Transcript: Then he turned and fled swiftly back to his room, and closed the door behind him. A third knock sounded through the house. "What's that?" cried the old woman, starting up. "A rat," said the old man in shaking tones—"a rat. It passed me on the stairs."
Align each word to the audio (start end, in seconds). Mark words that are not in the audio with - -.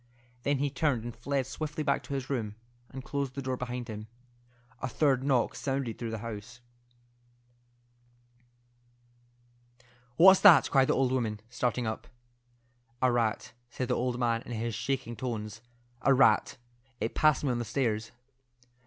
Then 0.41 0.57
he 0.57 0.71
turned 0.71 1.03
and 1.03 1.15
fled 1.15 1.45
swiftly 1.45 1.83
back 1.83 2.01
to 2.01 2.15
his 2.15 2.27
room, 2.27 2.55
and 2.89 3.03
closed 3.03 3.35
the 3.35 3.41
door 3.43 3.55
behind 3.55 3.87
him. 3.87 4.07
A 4.81 4.87
third 4.89 5.23
knock 5.23 5.53
sounded 5.55 5.99
through 5.99 6.09
the 6.09 6.17
house. 6.25 6.59
"What's 10.15 10.39
that?" 10.39 10.71
cried 10.71 10.87
the 10.87 10.95
old 10.95 11.11
woman, 11.11 11.39
starting 11.51 11.85
up. 11.85 12.07
"A 12.99 13.11
rat," 13.11 13.53
said 13.69 13.89
the 13.89 13.93
old 13.95 14.17
man 14.19 14.41
in 14.41 14.71
shaking 14.71 15.15
tones—"a 15.15 16.13
rat. 16.15 16.57
It 16.99 17.13
passed 17.13 17.43
me 17.43 17.51
on 17.51 17.59
the 17.59 17.63
stairs." 17.63 18.11